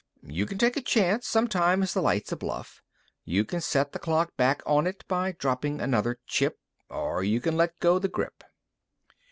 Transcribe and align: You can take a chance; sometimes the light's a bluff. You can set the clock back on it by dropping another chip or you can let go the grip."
You 0.25 0.47
can 0.47 0.57
take 0.57 0.75
a 0.77 0.81
chance; 0.81 1.27
sometimes 1.27 1.93
the 1.93 2.01
light's 2.01 2.31
a 2.31 2.35
bluff. 2.35 2.81
You 3.23 3.45
can 3.45 3.61
set 3.61 3.91
the 3.91 3.99
clock 3.99 4.35
back 4.35 4.63
on 4.65 4.87
it 4.87 5.07
by 5.07 5.33
dropping 5.33 5.79
another 5.79 6.17
chip 6.25 6.57
or 6.89 7.23
you 7.23 7.39
can 7.39 7.55
let 7.55 7.79
go 7.79 7.99
the 7.99 8.09
grip." 8.09 8.43